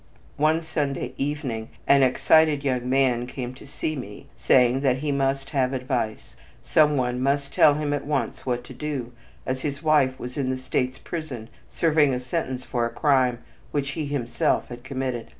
[0.37, 5.51] One Sunday evening an excited young man came to see me, saying that he must
[5.51, 9.11] have advice; some one must tell him at once what to do,
[9.45, 13.91] as his wife was in the state's prison serving a sentence for a crime which
[13.91, 15.27] he himself had committed.